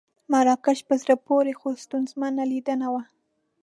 مراکش 0.31 0.79
په 0.87 0.93
زړه 1.01 1.15
پورې 1.27 1.53
خو 1.59 1.67
ستونزمنه 1.83 2.43
لیدنه 2.51 2.87
وه. 2.93 3.03